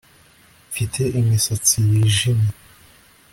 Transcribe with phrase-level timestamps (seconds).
[0.69, 2.51] Mfite imisatsi yijimye